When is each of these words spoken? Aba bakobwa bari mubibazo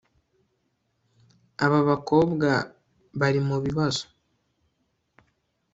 Aba 1.63 1.79
bakobwa 1.89 2.49
bari 3.19 3.39
mubibazo 3.47 4.05